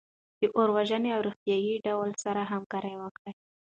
[0.39, 3.31] د اور وژنې او روغتیایي ډلو سره همکاري وکړئ.